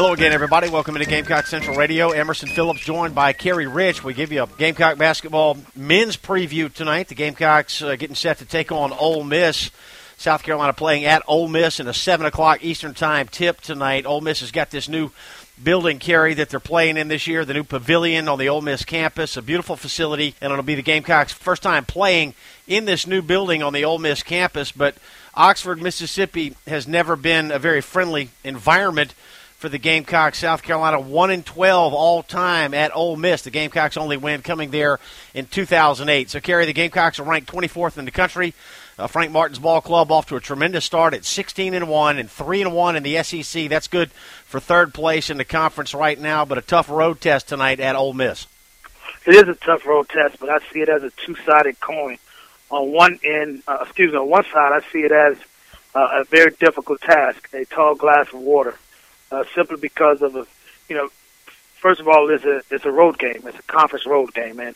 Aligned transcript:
Hello 0.00 0.14
again, 0.14 0.32
everybody. 0.32 0.70
Welcome 0.70 0.94
to 0.94 1.04
Gamecock 1.04 1.46
Central 1.46 1.76
Radio. 1.76 2.08
Emerson 2.12 2.48
Phillips 2.48 2.80
joined 2.80 3.14
by 3.14 3.34
Kerry 3.34 3.66
Rich. 3.66 4.02
We 4.02 4.14
give 4.14 4.32
you 4.32 4.44
a 4.44 4.46
Gamecock 4.46 4.96
basketball 4.96 5.58
men's 5.76 6.16
preview 6.16 6.72
tonight. 6.72 7.08
The 7.08 7.14
Gamecocks 7.14 7.82
uh, 7.82 7.96
getting 7.96 8.16
set 8.16 8.38
to 8.38 8.46
take 8.46 8.72
on 8.72 8.92
Ole 8.94 9.24
Miss. 9.24 9.70
South 10.16 10.42
Carolina 10.42 10.72
playing 10.72 11.04
at 11.04 11.22
Ole 11.28 11.48
Miss 11.48 11.80
in 11.80 11.86
a 11.86 11.92
7 11.92 12.24
o'clock 12.24 12.64
Eastern 12.64 12.94
Time 12.94 13.28
tip 13.28 13.60
tonight. 13.60 14.06
Ole 14.06 14.22
Miss 14.22 14.40
has 14.40 14.50
got 14.50 14.70
this 14.70 14.88
new 14.88 15.10
building, 15.62 15.98
Kerry, 15.98 16.32
that 16.32 16.48
they're 16.48 16.60
playing 16.60 16.96
in 16.96 17.08
this 17.08 17.26
year, 17.26 17.44
the 17.44 17.52
new 17.52 17.62
pavilion 17.62 18.26
on 18.26 18.38
the 18.38 18.48
Ole 18.48 18.62
Miss 18.62 18.86
campus, 18.86 19.36
a 19.36 19.42
beautiful 19.42 19.76
facility, 19.76 20.34
and 20.40 20.50
it'll 20.50 20.64
be 20.64 20.76
the 20.76 20.80
Gamecocks' 20.80 21.34
first 21.34 21.62
time 21.62 21.84
playing 21.84 22.32
in 22.66 22.86
this 22.86 23.06
new 23.06 23.20
building 23.20 23.62
on 23.62 23.74
the 23.74 23.84
Ole 23.84 23.98
Miss 23.98 24.22
campus. 24.22 24.72
But 24.72 24.94
Oxford, 25.34 25.82
Mississippi 25.82 26.56
has 26.66 26.88
never 26.88 27.16
been 27.16 27.50
a 27.50 27.58
very 27.58 27.82
friendly 27.82 28.30
environment 28.44 29.12
for 29.60 29.68
the 29.68 29.78
Gamecocks. 29.78 30.38
South 30.38 30.62
Carolina 30.62 30.98
1 30.98 31.30
and 31.30 31.44
12 31.44 31.92
all 31.92 32.22
time 32.22 32.72
at 32.72 32.96
Ole 32.96 33.16
Miss. 33.16 33.42
The 33.42 33.50
Gamecocks 33.50 33.98
only 33.98 34.16
win 34.16 34.40
coming 34.40 34.70
there 34.70 34.98
in 35.34 35.46
2008. 35.46 36.30
So, 36.30 36.40
Kerry, 36.40 36.64
the 36.64 36.72
Gamecocks 36.72 37.20
are 37.20 37.24
ranked 37.24 37.52
24th 37.52 37.98
in 37.98 38.06
the 38.06 38.10
country. 38.10 38.54
Uh, 38.98 39.06
Frank 39.06 39.32
Martin's 39.32 39.58
ball 39.58 39.82
club 39.82 40.10
off 40.10 40.26
to 40.26 40.36
a 40.36 40.40
tremendous 40.40 40.86
start 40.86 41.12
at 41.12 41.26
16 41.26 41.74
and 41.74 41.90
1 41.90 42.18
and 42.18 42.30
3 42.30 42.62
and 42.62 42.74
1 42.74 42.96
in 42.96 43.02
the 43.02 43.22
SEC. 43.22 43.68
That's 43.68 43.86
good 43.86 44.10
for 44.46 44.60
third 44.60 44.94
place 44.94 45.28
in 45.28 45.36
the 45.36 45.44
conference 45.44 45.92
right 45.92 46.18
now, 46.18 46.46
but 46.46 46.56
a 46.56 46.62
tough 46.62 46.88
road 46.88 47.20
test 47.20 47.48
tonight 47.48 47.80
at 47.80 47.96
Ole 47.96 48.14
Miss. 48.14 48.46
It 49.26 49.34
is 49.34 49.42
a 49.42 49.54
tough 49.54 49.84
road 49.84 50.08
test, 50.08 50.40
but 50.40 50.48
I 50.48 50.58
see 50.72 50.80
it 50.80 50.88
as 50.88 51.02
a 51.02 51.10
two-sided 51.10 51.78
coin. 51.80 52.16
On 52.70 52.92
one 52.92 53.18
end, 53.22 53.62
uh, 53.68 53.78
excuse 53.82 54.10
me, 54.12 54.18
on 54.18 54.30
one 54.30 54.44
side, 54.44 54.72
I 54.72 54.80
see 54.90 55.00
it 55.00 55.12
as 55.12 55.36
uh, 55.94 56.20
a 56.20 56.24
very 56.24 56.52
difficult 56.52 57.02
task, 57.02 57.46
a 57.52 57.66
tall 57.66 57.94
glass 57.94 58.28
of 58.32 58.40
water 58.40 58.78
uh, 59.30 59.44
simply 59.54 59.76
because 59.76 60.22
of 60.22 60.36
a, 60.36 60.46
you 60.88 60.96
know, 60.96 61.08
first 61.80 62.00
of 62.00 62.08
all, 62.08 62.28
it's 62.30 62.44
a 62.44 62.62
it's 62.70 62.84
a 62.84 62.90
road 62.90 63.18
game. 63.18 63.42
It's 63.44 63.58
a 63.58 63.62
conference 63.62 64.06
road 64.06 64.34
game, 64.34 64.60
and 64.60 64.74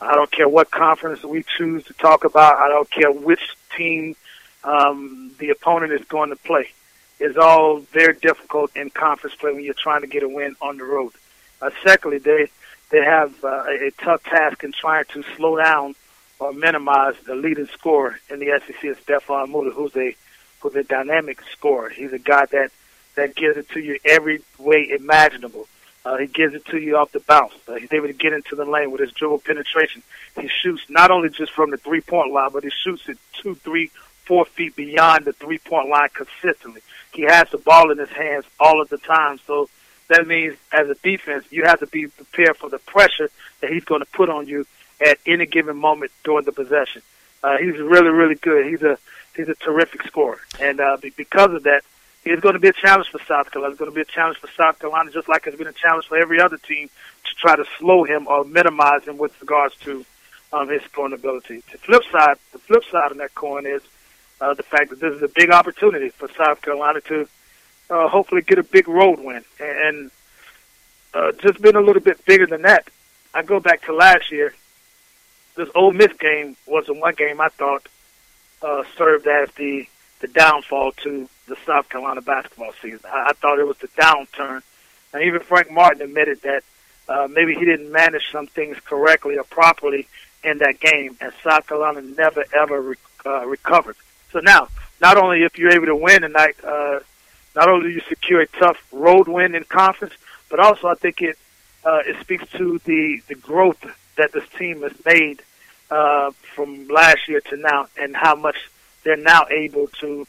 I 0.00 0.14
don't 0.14 0.30
care 0.30 0.48
what 0.48 0.70
conference 0.70 1.22
we 1.22 1.44
choose 1.58 1.84
to 1.84 1.94
talk 1.94 2.24
about. 2.24 2.56
I 2.56 2.68
don't 2.68 2.90
care 2.90 3.12
which 3.12 3.56
team 3.76 4.16
um, 4.64 5.32
the 5.38 5.50
opponent 5.50 5.92
is 5.92 6.04
going 6.06 6.30
to 6.30 6.36
play. 6.36 6.70
It's 7.18 7.36
all 7.36 7.80
very 7.80 8.14
difficult 8.14 8.74
in 8.74 8.90
conference 8.90 9.36
play 9.36 9.52
when 9.52 9.62
you're 9.62 9.74
trying 9.74 10.00
to 10.00 10.06
get 10.06 10.22
a 10.22 10.28
win 10.28 10.56
on 10.62 10.78
the 10.78 10.84
road. 10.84 11.12
Uh, 11.60 11.70
secondly, 11.84 12.18
they 12.18 12.48
they 12.90 13.04
have 13.04 13.32
uh, 13.44 13.64
a, 13.68 13.90
tough 14.02 14.24
task 14.24 14.64
in 14.64 14.72
trying 14.72 15.04
to 15.12 15.22
slow 15.36 15.56
down 15.56 15.94
or 16.38 16.52
minimize 16.52 17.14
the 17.26 17.34
leading 17.34 17.66
scorer 17.66 18.18
in 18.30 18.40
the 18.40 18.60
SEC 18.66 18.82
is 18.82 18.96
Stefan 18.98 19.50
Moody, 19.50 19.70
who's 19.70 19.94
a 19.96 20.16
who's 20.60 20.74
a 20.74 20.82
dynamic 20.82 21.40
scorer. 21.52 21.90
He's 21.90 22.12
a 22.12 22.18
guy 22.18 22.46
that 22.46 22.72
that 23.14 23.34
gives 23.34 23.56
it 23.56 23.68
to 23.70 23.80
you 23.80 23.98
every 24.04 24.40
way 24.58 24.90
imaginable. 24.90 25.66
Uh, 26.04 26.16
he 26.16 26.26
gives 26.26 26.54
it 26.54 26.64
to 26.66 26.78
you 26.78 26.96
off 26.96 27.12
the 27.12 27.20
bounce. 27.20 27.52
Uh, 27.68 27.74
he's 27.74 27.92
able 27.92 28.06
to 28.06 28.14
get 28.14 28.32
into 28.32 28.56
the 28.56 28.64
lane 28.64 28.90
with 28.90 29.00
his 29.00 29.12
dribble 29.12 29.40
penetration. 29.40 30.02
He 30.40 30.48
shoots 30.48 30.82
not 30.88 31.10
only 31.10 31.28
just 31.28 31.52
from 31.52 31.70
the 31.70 31.76
three 31.76 32.00
point 32.00 32.32
line, 32.32 32.50
but 32.52 32.64
he 32.64 32.70
shoots 32.70 33.08
it 33.08 33.18
two, 33.34 33.54
three, 33.56 33.90
four 34.24 34.46
feet 34.46 34.76
beyond 34.76 35.26
the 35.26 35.32
three 35.34 35.58
point 35.58 35.90
line 35.90 36.08
consistently. 36.14 36.80
He 37.12 37.22
has 37.22 37.50
the 37.50 37.58
ball 37.58 37.90
in 37.90 37.98
his 37.98 38.08
hands 38.08 38.46
all 38.58 38.80
of 38.80 38.88
the 38.88 38.98
time. 38.98 39.38
So 39.46 39.68
that 40.08 40.26
means 40.26 40.56
as 40.72 40.88
a 40.88 40.94
defense, 40.94 41.44
you 41.50 41.64
have 41.64 41.80
to 41.80 41.86
be 41.86 42.06
prepared 42.06 42.56
for 42.56 42.70
the 42.70 42.78
pressure 42.78 43.30
that 43.60 43.70
he's 43.70 43.84
going 43.84 44.00
to 44.00 44.10
put 44.10 44.30
on 44.30 44.46
you 44.46 44.66
at 45.04 45.18
any 45.26 45.46
given 45.46 45.76
moment 45.76 46.12
during 46.24 46.44
the 46.44 46.52
possession. 46.52 47.02
Uh, 47.42 47.56
he's 47.58 47.78
really, 47.78 48.08
really 48.08 48.34
good. 48.34 48.66
He's 48.66 48.82
a 48.82 48.98
he's 49.36 49.48
a 49.48 49.54
terrific 49.54 50.02
scorer, 50.02 50.38
and 50.60 50.80
uh, 50.80 50.98
because 51.16 51.54
of 51.54 51.62
that, 51.62 51.82
it's 52.24 52.42
going 52.42 52.54
to 52.54 52.60
be 52.60 52.68
a 52.68 52.72
challenge 52.72 53.08
for 53.08 53.18
South 53.26 53.50
Carolina. 53.50 53.72
It's 53.72 53.78
going 53.78 53.90
to 53.90 53.94
be 53.94 54.02
a 54.02 54.04
challenge 54.04 54.38
for 54.38 54.48
South 54.56 54.78
Carolina, 54.78 55.10
just 55.10 55.28
like 55.28 55.46
it's 55.46 55.56
been 55.56 55.66
a 55.66 55.72
challenge 55.72 56.06
for 56.06 56.18
every 56.18 56.40
other 56.40 56.58
team 56.58 56.88
to 56.88 57.34
try 57.36 57.56
to 57.56 57.64
slow 57.78 58.04
him 58.04 58.26
or 58.28 58.44
minimize 58.44 59.04
him 59.04 59.16
with 59.16 59.38
regards 59.40 59.74
to 59.78 60.04
um, 60.52 60.68
his 60.68 60.82
scoring 60.82 61.14
ability. 61.14 61.62
The 61.72 61.78
flip 61.78 62.02
side, 62.12 62.36
the 62.52 62.58
flip 62.58 62.84
side 62.84 63.10
of 63.10 63.18
that 63.18 63.34
coin 63.34 63.66
is 63.66 63.82
uh, 64.40 64.54
the 64.54 64.62
fact 64.62 64.90
that 64.90 65.00
this 65.00 65.14
is 65.14 65.22
a 65.22 65.28
big 65.28 65.50
opportunity 65.50 66.10
for 66.10 66.28
South 66.36 66.60
Carolina 66.60 67.00
to 67.02 67.28
uh, 67.88 68.08
hopefully 68.08 68.42
get 68.42 68.58
a 68.58 68.62
big 68.62 68.86
road 68.86 69.18
win, 69.20 69.44
and 69.58 70.10
uh, 71.14 71.32
just 71.32 71.60
been 71.60 71.76
a 71.76 71.80
little 71.80 72.02
bit 72.02 72.24
bigger 72.24 72.46
than 72.46 72.62
that. 72.62 72.88
I 73.32 73.42
go 73.42 73.60
back 73.60 73.82
to 73.86 73.94
last 73.94 74.30
year. 74.30 74.54
This 75.56 75.68
Ole 75.74 75.92
Miss 75.92 76.12
game 76.18 76.56
was 76.66 76.86
the 76.86 76.94
one 76.94 77.14
game 77.14 77.40
I 77.40 77.48
thought 77.48 77.86
uh, 78.62 78.84
served 78.96 79.26
as 79.26 79.50
the 79.56 79.86
the 80.20 80.28
downfall 80.28 80.92
to 81.02 81.28
the 81.50 81.58
South 81.66 81.88
Carolina 81.88 82.22
basketball 82.22 82.72
season. 82.80 83.00
I, 83.04 83.30
I 83.30 83.32
thought 83.34 83.58
it 83.58 83.66
was 83.66 83.78
the 83.78 83.88
downturn, 83.88 84.62
and 85.12 85.22
even 85.22 85.40
Frank 85.40 85.70
Martin 85.70 86.02
admitted 86.02 86.40
that 86.42 86.62
uh, 87.08 87.28
maybe 87.30 87.54
he 87.54 87.64
didn't 87.64 87.92
manage 87.92 88.24
some 88.32 88.46
things 88.46 88.76
correctly 88.84 89.36
or 89.36 89.44
properly 89.44 90.06
in 90.42 90.58
that 90.58 90.80
game, 90.80 91.16
and 91.20 91.32
South 91.44 91.66
Carolina 91.66 92.00
never 92.00 92.44
ever 92.54 92.80
re- 92.80 92.96
uh, 93.26 93.46
recovered. 93.46 93.96
So 94.32 94.38
now, 94.40 94.68
not 95.00 95.16
only 95.16 95.42
if 95.42 95.58
you're 95.58 95.72
able 95.72 95.86
to 95.86 95.96
win 95.96 96.22
tonight, 96.22 96.56
uh, 96.64 97.00
not 97.54 97.68
only 97.68 97.88
do 97.88 97.94
you 97.94 98.02
secure 98.08 98.40
a 98.40 98.46
tough 98.46 98.78
road 98.92 99.28
win 99.28 99.54
in 99.54 99.64
conference, 99.64 100.14
but 100.48 100.60
also 100.60 100.88
I 100.88 100.94
think 100.94 101.20
it 101.20 101.36
uh, 101.84 102.00
it 102.06 102.16
speaks 102.20 102.48
to 102.52 102.78
the 102.84 103.20
the 103.28 103.34
growth 103.34 103.84
that 104.16 104.32
this 104.32 104.48
team 104.58 104.82
has 104.82 104.92
made 105.04 105.42
uh, 105.90 106.30
from 106.54 106.86
last 106.88 107.28
year 107.28 107.40
to 107.40 107.56
now, 107.56 107.86
and 108.00 108.14
how 108.14 108.36
much 108.36 108.56
they're 109.02 109.16
now 109.16 109.46
able 109.50 109.88
to, 110.00 110.26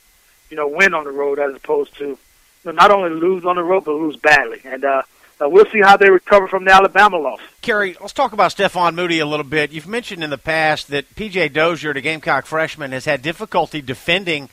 you 0.51 0.57
know, 0.57 0.67
win 0.67 0.93
on 0.93 1.05
the 1.05 1.11
road 1.11 1.39
as 1.39 1.55
opposed 1.55 1.97
to 1.97 2.17
not 2.65 2.91
only 2.91 3.09
lose 3.09 3.45
on 3.45 3.55
the 3.55 3.63
road 3.63 3.85
but 3.85 3.93
lose 3.93 4.17
badly. 4.17 4.61
And 4.63 4.83
uh, 4.83 5.01
uh, 5.41 5.49
we'll 5.49 5.65
see 5.65 5.81
how 5.81 5.97
they 5.97 6.11
recover 6.11 6.47
from 6.47 6.65
the 6.65 6.71
Alabama 6.71 7.17
loss. 7.17 7.39
Kerry, 7.61 7.95
let's 7.99 8.13
talk 8.13 8.33
about 8.33 8.51
Stefan 8.51 8.93
Moody 8.95 9.19
a 9.19 9.25
little 9.25 9.45
bit. 9.45 9.71
You've 9.71 9.87
mentioned 9.87 10.23
in 10.23 10.29
the 10.29 10.37
past 10.37 10.89
that 10.89 11.15
P.J. 11.15 11.49
Dozier, 11.49 11.93
the 11.93 12.01
Gamecock 12.01 12.45
freshman, 12.45 12.91
has 12.91 13.05
had 13.05 13.21
difficulty 13.21 13.81
defending 13.81 14.49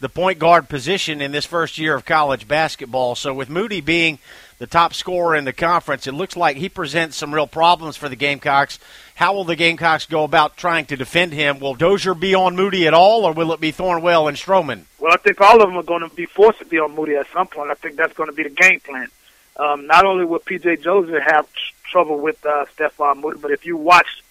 the 0.00 0.08
point 0.08 0.38
guard 0.38 0.68
position 0.68 1.20
in 1.20 1.32
this 1.32 1.44
first 1.44 1.76
year 1.78 1.94
of 1.94 2.04
college 2.04 2.46
basketball. 2.46 3.16
So 3.16 3.34
with 3.34 3.50
Moody 3.50 3.80
being 3.80 4.20
the 4.58 4.66
top 4.66 4.94
scorer 4.94 5.34
in 5.34 5.44
the 5.44 5.52
conference, 5.52 6.06
it 6.06 6.12
looks 6.12 6.36
like 6.36 6.56
he 6.56 6.68
presents 6.68 7.16
some 7.16 7.34
real 7.34 7.48
problems 7.48 7.96
for 7.96 8.08
the 8.08 8.14
Gamecocks. 8.14 8.78
How 9.16 9.34
will 9.34 9.44
the 9.44 9.56
Gamecocks 9.56 10.06
go 10.06 10.22
about 10.22 10.56
trying 10.56 10.86
to 10.86 10.96
defend 10.96 11.32
him? 11.32 11.58
Will 11.58 11.74
Dozier 11.74 12.14
be 12.14 12.34
on 12.34 12.54
Moody 12.54 12.86
at 12.86 12.94
all, 12.94 13.24
or 13.24 13.32
will 13.32 13.52
it 13.52 13.60
be 13.60 13.72
Thornwell 13.72 14.28
and 14.28 14.36
Stroman? 14.36 14.84
Well, 15.08 15.16
I 15.18 15.22
think 15.22 15.40
all 15.40 15.62
of 15.62 15.70
them 15.70 15.78
are 15.78 15.82
going 15.82 16.06
to 16.06 16.14
be 16.14 16.26
forced 16.26 16.58
to 16.58 16.66
be 16.66 16.78
on 16.78 16.94
Moody 16.94 17.16
at 17.16 17.26
some 17.32 17.46
point. 17.46 17.70
I 17.70 17.74
think 17.74 17.96
that's 17.96 18.12
going 18.12 18.28
to 18.28 18.36
be 18.36 18.42
the 18.42 18.50
game 18.50 18.78
plan. 18.80 19.08
Um, 19.56 19.86
not 19.86 20.04
only 20.04 20.26
will 20.26 20.38
P.J. 20.38 20.76
Dozier 20.76 21.18
have 21.18 21.50
tr- 21.50 21.90
trouble 21.90 22.18
with 22.18 22.44
uh, 22.44 22.66
Stefan 22.74 23.22
Moody, 23.22 23.38
but 23.40 23.50
if 23.50 23.64
you 23.64 23.78
watch 23.78 24.22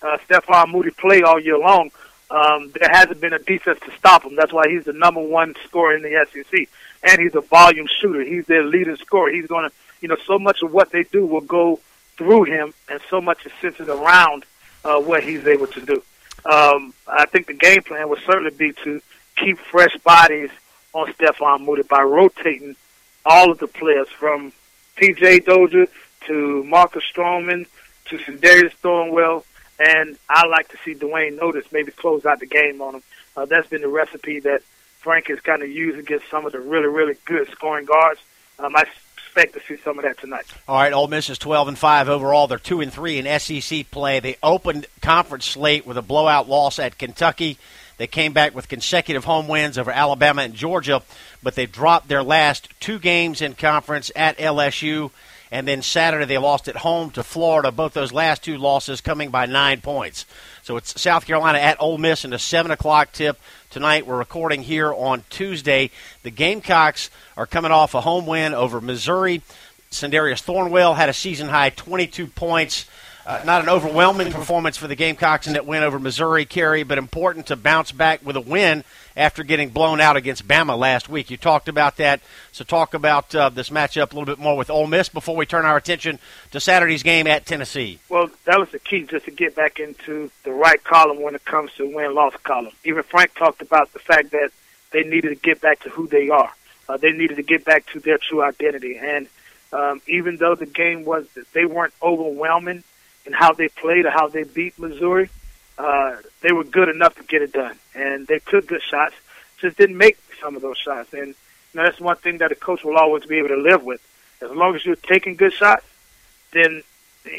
uh, 0.00 0.16
Stefan 0.24 0.70
Moody 0.70 0.88
play 0.88 1.20
all 1.20 1.38
year 1.38 1.58
long, 1.58 1.90
um, 2.30 2.72
there 2.80 2.88
hasn't 2.90 3.20
been 3.20 3.34
a 3.34 3.38
defense 3.40 3.78
to 3.80 3.92
stop 3.98 4.24
him. 4.24 4.34
That's 4.34 4.54
why 4.54 4.70
he's 4.70 4.86
the 4.86 4.94
number 4.94 5.20
one 5.20 5.54
scorer 5.66 5.96
in 5.96 6.02
the 6.02 6.26
SEC. 6.32 6.66
and 7.02 7.20
he's 7.20 7.34
a 7.34 7.42
volume 7.42 7.86
shooter. 8.00 8.22
He's 8.22 8.46
their 8.46 8.64
leading 8.64 8.96
scorer. 8.96 9.30
He's 9.30 9.48
going 9.48 9.68
to, 9.68 9.76
you 10.00 10.08
know, 10.08 10.16
so 10.26 10.38
much 10.38 10.62
of 10.62 10.72
what 10.72 10.92
they 10.92 11.02
do 11.02 11.26
will 11.26 11.42
go 11.42 11.78
through 12.16 12.44
him, 12.44 12.72
and 12.88 13.02
so 13.10 13.20
much 13.20 13.44
is 13.44 13.52
centered 13.60 13.90
around 13.90 14.46
uh, 14.82 14.98
what 14.98 15.24
he's 15.24 15.46
able 15.46 15.66
to 15.66 15.80
do. 15.82 16.02
Um, 16.46 16.94
I 17.06 17.26
think 17.26 17.48
the 17.48 17.52
game 17.52 17.82
plan 17.82 18.08
would 18.08 18.20
certainly 18.20 18.56
be 18.56 18.72
to 18.84 19.02
keep 19.36 19.58
fresh 19.58 19.96
bodies 19.98 20.50
on 20.92 21.12
Stefan 21.14 21.64
Moody 21.64 21.82
by 21.82 22.02
rotating 22.02 22.76
all 23.24 23.50
of 23.50 23.58
the 23.58 23.66
players 23.66 24.08
from 24.08 24.52
P.J. 24.96 25.40
Dozier 25.40 25.86
to 26.26 26.64
Marcus 26.64 27.04
Stroman 27.12 27.66
to 28.06 28.18
Sindarius 28.18 28.74
Thornwell, 28.82 29.44
and 29.78 30.18
I 30.28 30.46
like 30.46 30.68
to 30.68 30.76
see 30.84 30.94
Duane 30.94 31.36
Notice 31.36 31.66
maybe 31.72 31.92
close 31.92 32.26
out 32.26 32.40
the 32.40 32.46
game 32.46 32.80
on 32.80 32.96
him. 32.96 33.02
Uh, 33.36 33.46
that's 33.46 33.68
been 33.68 33.82
the 33.82 33.88
recipe 33.88 34.40
that 34.40 34.62
Frank 34.98 35.28
has 35.28 35.40
kind 35.40 35.62
of 35.62 35.70
used 35.70 35.98
against 35.98 36.28
some 36.30 36.46
of 36.46 36.52
the 36.52 36.60
really, 36.60 36.88
really 36.88 37.14
good 37.24 37.48
scoring 37.50 37.86
guards. 37.86 38.20
Um, 38.58 38.76
I 38.76 38.84
expect 39.16 39.54
to 39.54 39.60
see 39.66 39.80
some 39.82 39.98
of 39.98 40.04
that 40.04 40.18
tonight. 40.18 40.44
All 40.68 40.76
right, 40.76 40.92
Ole 40.92 41.08
Miss 41.08 41.30
is 41.30 41.38
12 41.38 41.68
and 41.68 41.78
5 41.78 42.08
overall. 42.08 42.46
They're 42.46 42.58
2 42.58 42.82
and 42.82 42.92
3 42.92 43.18
in 43.18 43.40
SEC 43.40 43.90
play. 43.90 44.20
They 44.20 44.36
opened 44.42 44.86
conference 45.00 45.46
slate 45.46 45.86
with 45.86 45.96
a 45.96 46.02
blowout 46.02 46.48
loss 46.48 46.78
at 46.78 46.98
Kentucky. 46.98 47.58
They 47.96 48.06
came 48.06 48.32
back 48.32 48.54
with 48.54 48.68
consecutive 48.68 49.24
home 49.24 49.48
wins 49.48 49.78
over 49.78 49.90
Alabama 49.90 50.42
and 50.42 50.54
Georgia, 50.54 51.02
but 51.42 51.54
they 51.54 51.66
dropped 51.66 52.08
their 52.08 52.22
last 52.22 52.68
two 52.80 52.98
games 52.98 53.40
in 53.40 53.54
conference 53.54 54.10
at 54.16 54.38
LSU. 54.38 55.10
And 55.50 55.68
then 55.68 55.82
Saturday 55.82 56.24
they 56.24 56.38
lost 56.38 56.66
at 56.66 56.76
home 56.76 57.10
to 57.10 57.22
Florida. 57.22 57.70
Both 57.70 57.92
those 57.92 58.12
last 58.12 58.42
two 58.42 58.56
losses 58.56 59.02
coming 59.02 59.28
by 59.28 59.44
nine 59.44 59.82
points. 59.82 60.24
So 60.62 60.78
it's 60.78 60.98
South 61.00 61.26
Carolina 61.26 61.58
at 61.58 61.80
Ole 61.80 61.98
Miss 61.98 62.24
in 62.24 62.32
a 62.32 62.38
seven 62.38 62.70
o'clock 62.70 63.12
tip 63.12 63.38
tonight. 63.68 64.06
We're 64.06 64.16
recording 64.16 64.62
here 64.62 64.92
on 64.92 65.24
Tuesday. 65.28 65.90
The 66.22 66.30
Gamecocks 66.30 67.10
are 67.36 67.46
coming 67.46 67.70
off 67.70 67.94
a 67.94 68.00
home 68.00 68.24
win 68.26 68.54
over 68.54 68.80
Missouri. 68.80 69.42
Sindarius 69.90 70.42
Thornwell 70.42 70.96
had 70.96 71.10
a 71.10 71.12
season 71.12 71.48
high 71.48 71.68
22 71.68 72.28
points. 72.28 72.86
Uh, 73.24 73.40
not 73.46 73.62
an 73.62 73.68
overwhelming 73.68 74.32
performance 74.32 74.76
for 74.76 74.88
the 74.88 74.96
Gamecocks 74.96 75.46
in 75.46 75.52
that 75.52 75.64
win 75.64 75.84
over 75.84 76.00
Missouri, 76.00 76.44
Kerry, 76.44 76.82
but 76.82 76.98
important 76.98 77.46
to 77.46 77.56
bounce 77.56 77.92
back 77.92 78.24
with 78.24 78.34
a 78.36 78.40
win 78.40 78.82
after 79.16 79.44
getting 79.44 79.68
blown 79.68 80.00
out 80.00 80.16
against 80.16 80.48
Bama 80.48 80.76
last 80.76 81.08
week. 81.08 81.30
You 81.30 81.36
talked 81.36 81.68
about 81.68 81.98
that, 81.98 82.20
so 82.50 82.64
talk 82.64 82.94
about 82.94 83.32
uh, 83.32 83.48
this 83.48 83.70
matchup 83.70 84.10
a 84.10 84.16
little 84.16 84.24
bit 84.24 84.40
more 84.40 84.56
with 84.56 84.70
Ole 84.70 84.88
Miss 84.88 85.08
before 85.08 85.36
we 85.36 85.46
turn 85.46 85.64
our 85.64 85.76
attention 85.76 86.18
to 86.50 86.58
Saturday's 86.58 87.04
game 87.04 87.28
at 87.28 87.46
Tennessee. 87.46 88.00
Well, 88.08 88.28
that 88.46 88.58
was 88.58 88.70
the 88.70 88.80
key 88.80 89.02
just 89.04 89.26
to 89.26 89.30
get 89.30 89.54
back 89.54 89.78
into 89.78 90.28
the 90.42 90.50
right 90.50 90.82
column 90.82 91.22
when 91.22 91.36
it 91.36 91.44
comes 91.44 91.72
to 91.74 91.94
win-loss 91.94 92.34
column. 92.42 92.72
Even 92.84 93.04
Frank 93.04 93.34
talked 93.36 93.62
about 93.62 93.92
the 93.92 94.00
fact 94.00 94.32
that 94.32 94.50
they 94.90 95.04
needed 95.04 95.28
to 95.28 95.36
get 95.36 95.60
back 95.60 95.78
to 95.80 95.90
who 95.90 96.08
they 96.08 96.28
are. 96.28 96.52
Uh, 96.88 96.96
they 96.96 97.12
needed 97.12 97.36
to 97.36 97.44
get 97.44 97.64
back 97.64 97.86
to 97.92 98.00
their 98.00 98.18
true 98.18 98.42
identity, 98.42 98.98
and 99.00 99.28
um, 99.72 100.02
even 100.08 100.38
though 100.38 100.56
the 100.56 100.66
game 100.66 101.04
was 101.04 101.24
they 101.52 101.64
weren't 101.64 101.94
overwhelming 102.02 102.82
and 103.26 103.34
how 103.34 103.52
they 103.52 103.68
played 103.68 104.06
or 104.06 104.10
how 104.10 104.28
they 104.28 104.44
beat 104.44 104.78
Missouri, 104.78 105.30
uh, 105.78 106.16
they 106.40 106.52
were 106.52 106.64
good 106.64 106.88
enough 106.88 107.14
to 107.16 107.22
get 107.24 107.42
it 107.42 107.52
done. 107.52 107.78
And 107.94 108.26
they 108.26 108.38
took 108.40 108.66
good 108.66 108.82
shots, 108.82 109.14
just 109.60 109.76
didn't 109.76 109.96
make 109.96 110.18
some 110.40 110.56
of 110.56 110.62
those 110.62 110.78
shots. 110.78 111.12
And 111.12 111.28
you 111.28 111.34
know, 111.74 111.84
that's 111.84 112.00
one 112.00 112.16
thing 112.16 112.38
that 112.38 112.52
a 112.52 112.54
coach 112.54 112.84
will 112.84 112.96
always 112.96 113.24
be 113.24 113.38
able 113.38 113.48
to 113.48 113.56
live 113.56 113.82
with. 113.82 114.00
As 114.40 114.50
long 114.50 114.74
as 114.74 114.84
you're 114.84 114.96
taking 114.96 115.36
good 115.36 115.52
shots, 115.52 115.86
then 116.52 116.82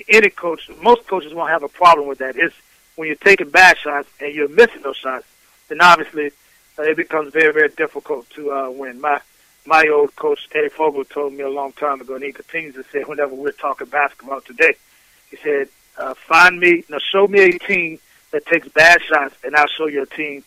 any 0.07 0.29
coach, 0.29 0.69
most 0.81 1.07
coaches 1.07 1.33
won't 1.33 1.49
have 1.49 1.63
a 1.63 1.67
problem 1.67 2.07
with 2.07 2.19
that. 2.19 2.35
It's 2.37 2.55
when 2.95 3.07
you're 3.07 3.15
taking 3.15 3.49
bad 3.49 3.77
shots 3.77 4.07
and 4.19 4.33
you're 4.33 4.47
missing 4.47 4.81
those 4.81 4.97
shots, 4.97 5.25
then 5.67 5.81
obviously 5.81 6.31
uh, 6.77 6.83
it 6.83 6.97
becomes 6.97 7.33
very, 7.33 7.53
very 7.53 7.69
difficult 7.69 8.29
to 8.31 8.51
uh, 8.51 8.69
win. 8.69 9.01
My 9.01 9.19
my 9.65 9.87
old 9.87 10.15
coach 10.15 10.49
Eddie 10.53 10.69
Fogler 10.69 11.07
told 11.07 11.33
me 11.33 11.41
a 11.41 11.49
long 11.49 11.71
time 11.73 12.01
ago, 12.01 12.15
and 12.15 12.23
he 12.23 12.33
continues 12.33 12.75
to 12.75 12.83
say 12.91 13.03
whenever 13.03 13.33
we're 13.33 13.51
talking 13.51 13.87
basketball 13.87 14.41
today, 14.41 14.75
he 15.33 15.39
said, 15.41 15.67
uh, 15.97 16.13
find 16.13 16.59
me, 16.59 16.83
now 16.89 16.99
show 16.99 17.27
me 17.27 17.41
a 17.41 17.57
team 17.57 17.97
that 18.31 18.45
takes 18.45 18.67
bad 18.67 19.01
shots, 19.01 19.35
and 19.43 19.55
I'll 19.55 19.67
show 19.67 19.87
you 19.87 20.03
a 20.03 20.05
team 20.05 20.43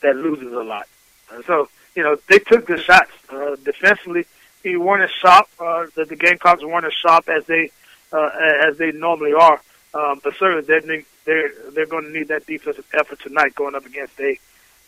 that 0.00 0.16
loses 0.16 0.50
a 0.52 0.62
lot. 0.62 0.88
Uh, 1.30 1.42
so, 1.46 1.68
you 1.94 2.02
know, 2.02 2.16
they 2.26 2.38
took 2.38 2.66
the 2.66 2.78
shots. 2.78 3.10
Uh, 3.28 3.56
defensively, 3.62 4.24
he 4.62 4.78
weren't 4.78 5.02
as 5.02 5.10
sharp. 5.10 5.46
Uh, 5.58 5.86
the, 5.94 6.06
the 6.06 6.16
Gamecocks 6.16 6.64
weren't 6.64 6.86
as 6.86 6.94
sharp 6.94 7.28
as 7.28 7.44
they 7.44 7.70
uh, 8.12 8.30
as 8.66 8.78
they 8.78 8.92
normally 8.92 9.34
are. 9.34 9.60
Um, 9.92 10.20
but 10.24 10.34
certainly, 10.38 10.62
they're 10.62 11.02
they're 11.26 11.52
they're 11.72 11.86
going 11.86 12.04
to 12.04 12.10
need 12.10 12.28
that 12.28 12.46
defensive 12.46 12.86
effort 12.94 13.20
tonight, 13.20 13.54
going 13.54 13.74
up 13.74 13.84
against 13.84 14.18
a 14.20 14.38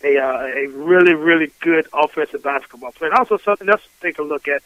a 0.02 0.18
uh, 0.18 0.46
a 0.46 0.66
really 0.68 1.14
really 1.14 1.50
good 1.60 1.86
offensive 1.92 2.42
basketball 2.42 2.92
player. 2.92 3.10
And 3.10 3.18
also 3.18 3.36
something 3.36 3.68
else 3.68 3.82
to 3.82 4.06
take 4.06 4.18
a 4.18 4.22
look 4.22 4.48
at 4.48 4.62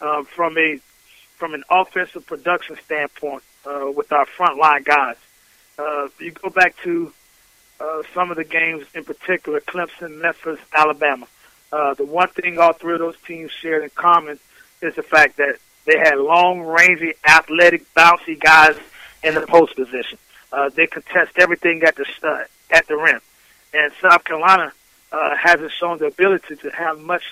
um, 0.00 0.24
from 0.24 0.56
a 0.56 0.78
from 1.36 1.54
an 1.54 1.64
offensive 1.70 2.26
production 2.26 2.76
standpoint 2.84 3.42
uh, 3.66 3.90
with 3.94 4.12
our 4.12 4.26
frontline 4.26 4.84
guys. 4.84 5.16
Uh, 5.78 6.08
you 6.18 6.30
go 6.30 6.50
back 6.50 6.76
to 6.82 7.12
uh, 7.80 8.02
some 8.14 8.30
of 8.30 8.36
the 8.36 8.44
games, 8.44 8.86
in 8.94 9.04
particular, 9.04 9.60
Clemson, 9.60 10.20
Memphis, 10.20 10.60
Alabama. 10.72 11.26
Uh, 11.72 11.94
the 11.94 12.04
one 12.04 12.28
thing 12.28 12.58
all 12.58 12.72
three 12.72 12.94
of 12.94 12.98
those 13.00 13.16
teams 13.26 13.50
shared 13.50 13.82
in 13.82 13.90
common 13.90 14.38
is 14.82 14.94
the 14.94 15.02
fact 15.02 15.38
that 15.38 15.56
they 15.86 15.98
had 15.98 16.16
long, 16.16 16.60
rangy, 16.62 17.14
athletic, 17.26 17.92
bouncy 17.94 18.38
guys 18.38 18.76
in 19.22 19.34
the 19.34 19.46
post 19.46 19.74
position. 19.74 20.18
Uh, 20.52 20.68
they 20.68 20.86
contest 20.86 21.32
everything 21.38 21.82
at 21.82 21.96
the 21.96 22.06
uh, 22.22 22.44
at 22.70 22.86
the 22.86 22.96
rim, 22.96 23.20
and 23.72 23.92
South 24.00 24.22
Carolina 24.24 24.72
uh, 25.10 25.36
hasn't 25.36 25.72
shown 25.72 25.98
the 25.98 26.06
ability 26.06 26.56
to 26.56 26.70
have 26.70 27.00
much 27.00 27.22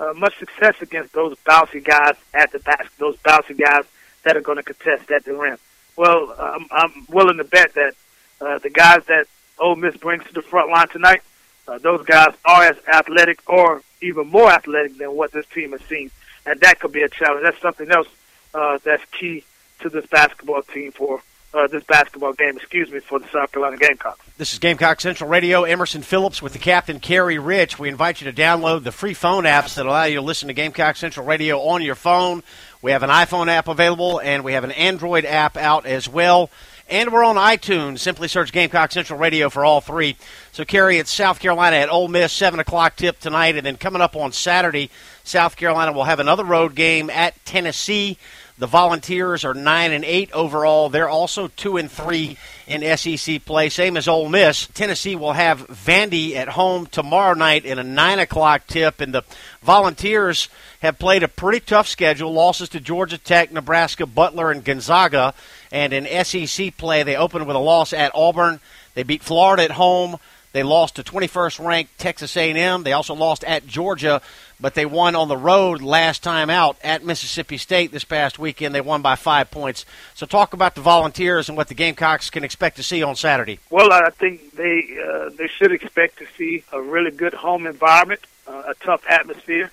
uh, 0.00 0.12
much 0.14 0.36
success 0.38 0.74
against 0.80 1.12
those 1.12 1.36
bouncy 1.46 1.82
guys 1.82 2.16
at 2.34 2.50
the 2.52 2.58
basket, 2.58 2.90
those 2.98 3.16
bouncy 3.18 3.56
guys 3.58 3.84
that 4.24 4.36
are 4.36 4.40
going 4.40 4.56
to 4.56 4.62
contest 4.62 5.10
at 5.10 5.24
the 5.24 5.34
rim. 5.34 5.58
Well, 5.96 6.34
I'm, 6.38 6.66
I'm 6.70 7.06
willing 7.08 7.38
to 7.38 7.44
bet 7.44 7.74
that 7.74 7.94
uh, 8.40 8.58
the 8.58 8.70
guys 8.70 9.04
that 9.06 9.26
Ole 9.58 9.76
Miss 9.76 9.96
brings 9.96 10.24
to 10.24 10.32
the 10.32 10.42
front 10.42 10.70
line 10.70 10.88
tonight, 10.88 11.22
uh, 11.66 11.78
those 11.78 12.04
guys 12.04 12.34
are 12.44 12.64
as 12.64 12.76
athletic 12.86 13.40
or 13.48 13.82
even 14.02 14.28
more 14.28 14.50
athletic 14.50 14.98
than 14.98 15.16
what 15.16 15.32
this 15.32 15.46
team 15.46 15.72
has 15.72 15.80
seen, 15.82 16.10
and 16.44 16.60
that 16.60 16.80
could 16.80 16.92
be 16.92 17.02
a 17.02 17.08
challenge. 17.08 17.42
That's 17.42 17.60
something 17.60 17.90
else 17.90 18.08
uh, 18.54 18.78
that's 18.84 19.04
key 19.18 19.44
to 19.80 19.88
this 19.88 20.06
basketball 20.06 20.62
team 20.62 20.92
for 20.92 21.22
uh, 21.54 21.66
this 21.68 21.84
basketball 21.84 22.34
game, 22.34 22.56
excuse 22.56 22.90
me, 22.90 23.00
for 23.00 23.18
the 23.18 23.26
South 23.28 23.50
Carolina 23.50 23.78
Gamecocks. 23.78 24.20
This 24.36 24.52
is 24.52 24.58
Gamecock 24.58 25.00
Central 25.00 25.30
Radio. 25.30 25.64
Emerson 25.64 26.02
Phillips 26.02 26.42
with 26.42 26.52
the 26.52 26.58
captain, 26.58 27.00
Kerry 27.00 27.38
Rich. 27.38 27.78
We 27.78 27.88
invite 27.88 28.20
you 28.20 28.30
to 28.30 28.36
download 28.36 28.84
the 28.84 28.92
free 28.92 29.14
phone 29.14 29.44
apps 29.44 29.76
that 29.76 29.86
allow 29.86 30.04
you 30.04 30.16
to 30.16 30.20
listen 30.20 30.48
to 30.48 30.54
Gamecock 30.54 30.96
Central 30.96 31.24
Radio 31.24 31.60
on 31.60 31.82
your 31.82 31.94
phone. 31.94 32.42
We 32.82 32.90
have 32.92 33.02
an 33.02 33.10
iPhone 33.10 33.48
app 33.48 33.68
available, 33.68 34.20
and 34.20 34.44
we 34.44 34.52
have 34.52 34.64
an 34.64 34.72
Android 34.72 35.24
app 35.24 35.56
out 35.56 35.86
as 35.86 36.08
well. 36.08 36.50
And 36.88 37.12
we're 37.12 37.24
on 37.24 37.36
iTunes. 37.36 37.98
Simply 37.98 38.28
search 38.28 38.52
Gamecock 38.52 38.92
Central 38.92 39.18
Radio 39.18 39.50
for 39.50 39.64
all 39.64 39.80
three. 39.80 40.16
So, 40.52 40.64
Kerry, 40.64 40.98
it's 40.98 41.10
South 41.10 41.40
Carolina 41.40 41.76
at 41.76 41.90
Ole 41.90 42.06
Miss, 42.06 42.32
7 42.32 42.60
o'clock 42.60 42.94
tip 42.94 43.18
tonight. 43.18 43.56
And 43.56 43.66
then 43.66 43.76
coming 43.76 44.02
up 44.02 44.14
on 44.14 44.30
Saturday, 44.30 44.90
South 45.24 45.56
Carolina 45.56 45.92
will 45.92 46.04
have 46.04 46.20
another 46.20 46.44
road 46.44 46.76
game 46.76 47.10
at 47.10 47.44
Tennessee. 47.44 48.18
The 48.58 48.66
Volunteers 48.66 49.44
are 49.44 49.52
nine 49.52 49.92
and 49.92 50.02
eight 50.02 50.32
overall. 50.32 50.88
They're 50.88 51.10
also 51.10 51.48
two 51.48 51.76
and 51.76 51.90
three 51.90 52.38
in 52.66 52.96
SEC 52.96 53.44
play, 53.44 53.68
same 53.68 53.98
as 53.98 54.08
Ole 54.08 54.30
Miss. 54.30 54.66
Tennessee 54.68 55.14
will 55.14 55.34
have 55.34 55.66
Vandy 55.66 56.36
at 56.36 56.48
home 56.48 56.86
tomorrow 56.86 57.34
night 57.34 57.66
in 57.66 57.78
a 57.78 57.84
nine 57.84 58.18
o'clock 58.18 58.66
tip, 58.66 59.02
and 59.02 59.12
the 59.12 59.24
Volunteers 59.62 60.48
have 60.80 60.98
played 60.98 61.22
a 61.22 61.28
pretty 61.28 61.60
tough 61.60 61.86
schedule. 61.86 62.32
Losses 62.32 62.70
to 62.70 62.80
Georgia 62.80 63.18
Tech, 63.18 63.52
Nebraska, 63.52 64.06
Butler, 64.06 64.50
and 64.50 64.64
Gonzaga. 64.64 65.34
And 65.70 65.92
in 65.92 66.24
SEC 66.24 66.78
play, 66.78 67.02
they 67.02 67.16
opened 67.16 67.46
with 67.46 67.56
a 67.56 67.60
loss 67.60 67.92
at 67.92 68.12
Auburn. 68.14 68.60
They 68.94 69.02
beat 69.02 69.22
Florida 69.22 69.64
at 69.64 69.72
home. 69.72 70.16
They 70.56 70.62
lost 70.62 70.96
to 70.96 71.02
21st 71.02 71.62
ranked 71.62 71.98
Texas 71.98 72.34
A&M. 72.34 72.82
They 72.82 72.94
also 72.94 73.12
lost 73.14 73.44
at 73.44 73.66
Georgia, 73.66 74.22
but 74.58 74.72
they 74.72 74.86
won 74.86 75.14
on 75.14 75.28
the 75.28 75.36
road 75.36 75.82
last 75.82 76.22
time 76.22 76.48
out 76.48 76.78
at 76.82 77.04
Mississippi 77.04 77.58
State 77.58 77.92
this 77.92 78.04
past 78.04 78.38
weekend. 78.38 78.74
They 78.74 78.80
won 78.80 79.02
by 79.02 79.16
five 79.16 79.50
points. 79.50 79.84
So 80.14 80.24
talk 80.24 80.54
about 80.54 80.74
the 80.74 80.80
Volunteers 80.80 81.50
and 81.50 81.58
what 81.58 81.68
the 81.68 81.74
Gamecocks 81.74 82.30
can 82.30 82.42
expect 82.42 82.76
to 82.76 82.82
see 82.82 83.02
on 83.02 83.16
Saturday. 83.16 83.58
Well, 83.68 83.92
I 83.92 84.08
think 84.08 84.52
they 84.52 84.96
uh, 84.98 85.28
they 85.36 85.46
should 85.46 85.72
expect 85.72 86.20
to 86.20 86.26
see 86.38 86.64
a 86.72 86.80
really 86.80 87.10
good 87.10 87.34
home 87.34 87.66
environment, 87.66 88.22
uh, 88.46 88.62
a 88.68 88.74
tough 88.82 89.04
atmosphere, 89.06 89.70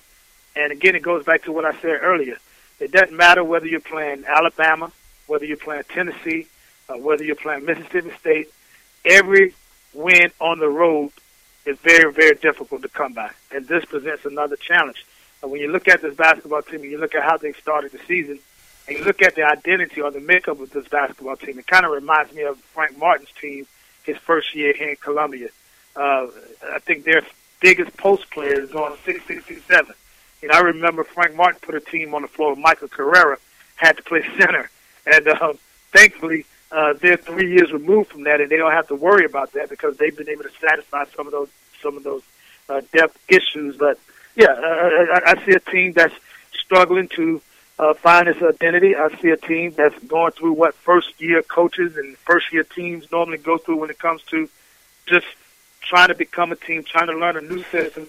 and 0.54 0.70
again, 0.70 0.94
it 0.94 1.02
goes 1.02 1.24
back 1.24 1.44
to 1.44 1.52
what 1.52 1.64
I 1.64 1.72
said 1.80 2.00
earlier. 2.02 2.36
It 2.78 2.92
doesn't 2.92 3.16
matter 3.16 3.42
whether 3.42 3.66
you're 3.66 3.80
playing 3.80 4.26
Alabama, 4.26 4.92
whether 5.28 5.46
you're 5.46 5.56
playing 5.56 5.84
Tennessee, 5.88 6.46
uh, 6.90 6.98
whether 6.98 7.24
you're 7.24 7.36
playing 7.36 7.64
Mississippi 7.64 8.12
State. 8.20 8.50
Every 9.06 9.54
win 9.94 10.30
on 10.40 10.58
the 10.58 10.68
road 10.68 11.10
is 11.66 11.78
very, 11.78 12.12
very 12.12 12.34
difficult 12.34 12.82
to 12.82 12.88
come 12.88 13.12
by. 13.12 13.30
And 13.50 13.66
this 13.66 13.84
presents 13.84 14.24
another 14.24 14.56
challenge. 14.56 15.04
And 15.42 15.50
when 15.50 15.60
you 15.60 15.70
look 15.70 15.88
at 15.88 16.02
this 16.02 16.14
basketball 16.14 16.62
team 16.62 16.82
and 16.82 16.90
you 16.90 16.98
look 16.98 17.14
at 17.14 17.22
how 17.22 17.36
they 17.36 17.52
started 17.52 17.92
the 17.92 18.00
season, 18.06 18.38
and 18.86 18.98
you 18.98 19.04
look 19.04 19.22
at 19.22 19.34
the 19.34 19.44
identity 19.44 20.00
or 20.00 20.10
the 20.10 20.20
makeup 20.20 20.60
of 20.60 20.70
this 20.70 20.86
basketball 20.88 21.36
team, 21.36 21.58
it 21.58 21.66
kind 21.66 21.86
of 21.86 21.92
reminds 21.92 22.32
me 22.34 22.42
of 22.42 22.58
Frank 22.58 22.98
Martin's 22.98 23.30
team 23.40 23.66
his 24.02 24.16
first 24.18 24.54
year 24.54 24.74
here 24.74 24.90
in 24.90 24.96
Columbia. 24.96 25.48
Uh, 25.96 26.26
I 26.70 26.78
think 26.80 27.04
their 27.04 27.22
biggest 27.60 27.96
post 27.96 28.30
player 28.30 28.60
is 28.60 28.72
on 28.72 28.96
667. 29.04 29.94
You 30.42 30.48
know, 30.48 30.54
I 30.54 30.60
remember 30.60 31.04
Frank 31.04 31.34
Martin 31.34 31.60
put 31.62 31.74
a 31.74 31.80
team 31.80 32.14
on 32.14 32.22
the 32.22 32.28
floor. 32.28 32.54
Michael 32.56 32.88
Carrera 32.88 33.38
had 33.76 33.96
to 33.96 34.02
play 34.02 34.22
center, 34.38 34.70
and 35.06 35.26
uh, 35.28 35.54
thankfully 35.92 36.44
uh, 36.70 36.94
they're 36.94 37.16
three 37.16 37.52
years 37.52 37.72
removed 37.72 38.10
from 38.10 38.24
that, 38.24 38.40
and 38.40 38.50
they 38.50 38.56
don't 38.56 38.72
have 38.72 38.88
to 38.88 38.94
worry 38.94 39.24
about 39.24 39.52
that 39.52 39.70
because 39.70 39.96
they've 39.96 40.16
been 40.16 40.28
able 40.28 40.44
to 40.44 40.50
satisfy 40.60 41.04
some 41.16 41.26
of 41.26 41.32
those 41.32 41.48
some 41.80 41.96
of 41.96 42.02
those 42.02 42.22
uh, 42.68 42.80
depth 42.92 43.18
issues. 43.28 43.76
But 43.76 43.98
yeah, 44.34 44.48
uh, 44.48 45.06
I, 45.14 45.20
I 45.32 45.44
see 45.44 45.52
a 45.52 45.60
team 45.60 45.92
that's 45.92 46.14
struggling 46.52 47.08
to 47.08 47.40
uh, 47.78 47.94
find 47.94 48.28
its 48.28 48.42
identity. 48.42 48.94
I 48.96 49.08
see 49.20 49.30
a 49.30 49.36
team 49.36 49.72
that's 49.76 49.98
going 50.04 50.32
through 50.32 50.52
what 50.52 50.74
first 50.74 51.20
year 51.20 51.42
coaches 51.42 51.96
and 51.96 52.16
first 52.18 52.52
year 52.52 52.64
teams 52.64 53.10
normally 53.10 53.38
go 53.38 53.58
through 53.58 53.76
when 53.76 53.90
it 53.90 53.98
comes 53.98 54.22
to 54.24 54.48
just 55.06 55.26
trying 55.80 56.08
to 56.08 56.14
become 56.14 56.52
a 56.52 56.56
team, 56.56 56.82
trying 56.84 57.08
to 57.08 57.16
learn 57.16 57.36
a 57.36 57.40
new 57.40 57.62
system, 57.64 58.06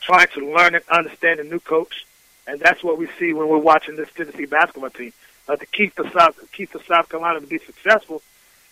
trying 0.00 0.26
to 0.34 0.52
learn 0.54 0.74
and 0.74 0.84
understand 0.90 1.40
a 1.40 1.44
new 1.44 1.60
coach. 1.60 2.06
And 2.46 2.58
that's 2.58 2.82
what 2.82 2.98
we 2.98 3.08
see 3.18 3.32
when 3.32 3.48
we're 3.48 3.58
watching 3.58 3.96
this 3.96 4.08
Tennessee 4.16 4.46
basketball 4.46 4.90
team. 4.90 5.12
Uh, 5.48 5.56
the 5.56 5.66
key 5.66 5.88
for 5.88 6.08
South, 6.10 6.38
key 6.52 6.66
for 6.66 6.80
South 6.84 7.08
Carolina 7.08 7.40
to 7.40 7.46
be 7.46 7.58
successful 7.58 8.22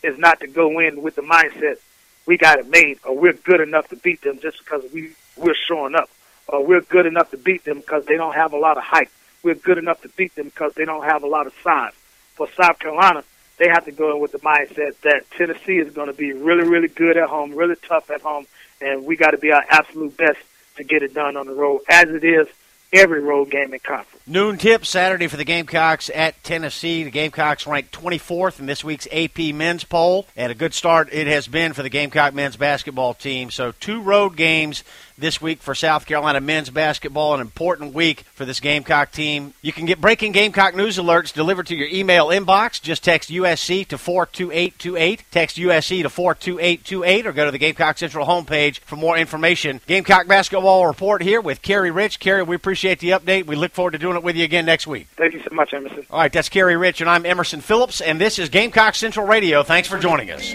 is 0.03 0.19
not 0.19 0.41
to 0.41 0.47
go 0.47 0.79
in 0.79 1.03
with 1.03 1.17
the 1.17 1.23
mindset 1.23 1.79
we 2.27 2.37
got 2.37 2.59
it 2.59 2.69
made 2.69 2.99
or 3.05 3.17
we're 3.17 3.33
good 3.33 3.61
enough 3.61 3.89
to 3.89 3.97
beat 3.97 4.21
them 4.23 4.39
just 4.41 4.59
because 4.59 4.85
we 4.93 5.11
we're 5.37 5.55
showing 5.67 5.95
up 5.95 6.09
or 6.47 6.65
we're 6.65 6.81
good 6.83 7.07
enough 7.07 7.31
to 7.31 7.37
beat 7.37 7.65
them 7.65 7.81
because 7.81 8.05
they 8.07 8.17
don't 8.17 8.35
have 8.35 8.53
a 8.53 8.59
lot 8.59 8.77
of 8.77 8.85
height. 8.85 9.09
We're 9.43 9.55
good 9.55 9.79
enough 9.79 10.01
to 10.03 10.09
beat 10.11 10.35
them 10.35 10.47
because 10.47 10.75
they 10.75 10.85
don't 10.85 11.05
have 11.05 11.23
a 11.23 11.27
lot 11.27 11.47
of 11.47 11.55
size. 11.65 11.93
For 12.35 12.49
South 12.57 12.79
Carolina, 12.79 13.25
they 13.59 13.69
have 13.69 13.85
to 13.87 13.93
go 13.93 14.15
in 14.15 14.21
with 14.21 14.33
the 14.33 14.39
mindset 14.39 15.01
that 15.03 15.31
Tennessee 15.33 15.79
is 15.79 15.93
going 15.93 16.07
to 16.07 16.13
be 16.13 16.33
really, 16.33 16.69
really 16.69 16.89
good 16.89 17.17
at 17.17 17.29
home, 17.29 17.55
really 17.55 17.77
tough 17.77 18.11
at 18.11 18.21
home, 18.21 18.47
and 18.81 19.05
we 19.05 19.17
got 19.17 19.33
to 19.33 19.39
be 19.39 19.53
our 19.53 19.65
absolute 19.69 20.17
best 20.17 20.39
to 20.77 20.85
get 20.85 21.03
it 21.03 21.15
done 21.15 21.37
on 21.37 21.47
the 21.47 21.55
road, 21.55 21.83
as 21.89 22.09
it 22.11 22.25
is 22.25 22.47
every 22.93 23.21
road 23.21 23.51
game 23.51 23.73
in 23.73 23.81
conference. 23.81 24.23
Noon 24.27 24.59
tip 24.59 24.87
Saturday 24.87 25.27
for 25.27 25.37
the 25.37 25.45
Gamecocks 25.45 26.11
at 26.15 26.43
Tennessee. 26.45 27.03
The 27.03 27.11
Gamecocks 27.11 27.67
ranked 27.67 27.93
24th 27.93 28.61
in 28.61 28.67
this 28.67 28.85
week's 28.85 29.09
AP 29.11 29.39
men's 29.55 29.85
poll, 29.85 30.27
and 30.37 30.53
a 30.53 30.55
good 30.55 30.75
start 30.75 31.09
it 31.13 31.27
has 31.27 31.49
been 31.49 31.73
for 31.73 31.83
the 31.83 31.89
Gamecock 31.89 32.35
men's 32.35 32.57
basketball 32.57 33.15
team. 33.15 33.51
So 33.51 33.73
two 33.73 34.01
road 34.01 34.37
games 34.37 34.85
this 35.21 35.41
week 35.41 35.61
for 35.61 35.75
South 35.75 36.07
Carolina 36.07 36.41
men's 36.41 36.71
basketball, 36.71 37.35
an 37.35 37.41
important 37.41 37.95
week 37.95 38.23
for 38.35 38.45
this 38.45 38.61
Gamecock 38.61 39.13
team. 39.13 39.55
You 39.63 39.73
can 39.73 39.87
get 39.87 40.01
breaking 40.01 40.33
Gamecock 40.33 40.75
news 40.75 40.97
alerts 40.97 41.33
delivered 41.33 41.67
to 41.69 41.77
your 41.77 41.89
email 41.89 42.29
inbox. 42.29 42.81
Just 42.81 43.05
text 43.05 43.31
USC 43.31 43.87
to 43.89 43.99
42828. 43.99 45.25
Text 45.31 45.57
USC 45.57 46.03
to 46.03 46.09
42828 46.09 47.27
or 47.27 47.33
go 47.33 47.45
to 47.45 47.51
the 47.51 47.59
Gamecock 47.59 47.99
Central 47.99 48.27
homepage 48.27 48.81
for 48.81 48.97
more 48.97 49.17
information. 49.17 49.81
Gamecock 49.87 50.27
basketball 50.27 50.87
report 50.87 51.23
here 51.23 51.41
with 51.41 51.63
Kerry 51.63 51.91
Rich. 51.91 52.19
Kerry, 52.21 52.43
we 52.43 52.57
appreciate 52.57 52.99
the 53.01 53.11
update. 53.11 53.47
We 53.47 53.57
look 53.57 53.73
forward 53.73 53.93
to 53.93 53.99
doing 53.99 54.17
it 54.17 54.23
with 54.23 54.37
you 54.37 54.45
again 54.45 54.67
next 54.67 54.87
week. 54.87 55.09
Thank 55.17 55.35
you 55.35 55.43
so 55.43 55.55
much, 55.55 55.75
Emerson. 55.75 56.07
All 56.11 56.21
right, 56.21 56.33
that's 56.33 56.49
Kerry 56.49 56.77
Rich, 56.77 57.01
and 57.01 57.11
I'm 57.11 57.27
Emerson 57.27 57.61
Phillips, 57.61 58.01
and 58.01 58.21
this 58.21 58.39
is 58.39 58.49
Gamecock 58.49 58.95
Central 58.95 59.27
Radio. 59.27 59.63
Thanks 59.63 59.89
for 59.89 59.99
joining 59.99 60.31
us. 60.31 60.55